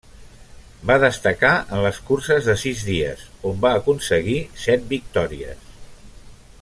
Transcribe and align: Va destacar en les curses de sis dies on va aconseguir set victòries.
Va 0.91 0.95
destacar 1.01 1.51
en 1.75 1.83
les 1.87 1.99
curses 2.07 2.49
de 2.51 2.55
sis 2.63 2.81
dies 2.87 3.21
on 3.51 3.61
va 3.67 3.75
aconseguir 3.83 4.39
set 4.65 4.89
victòries. 4.97 5.71